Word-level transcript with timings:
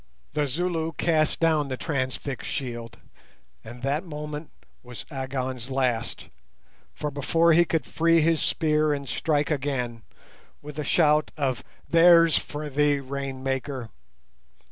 The 0.33 0.47
Zulu 0.47 0.93
cast 0.93 1.39
down 1.39 1.67
the 1.67 1.77
transfixed 1.77 2.49
shield, 2.49 2.97
and 3.63 3.83
that 3.83 4.03
moment 4.03 4.49
was 4.81 5.05
Agon's 5.11 5.69
last, 5.69 6.29
for 6.95 7.11
before 7.11 7.53
he 7.53 7.65
could 7.65 7.85
free 7.85 8.19
his 8.19 8.41
spear 8.41 8.93
and 8.95 9.07
strike 9.07 9.51
again, 9.51 10.01
with 10.59 10.79
a 10.79 10.83
shout 10.83 11.29
of 11.37 11.63
"_There's 11.91 12.39
for 12.39 12.67
thee, 12.67 12.99
Rain 12.99 13.43
maker! 13.43 13.89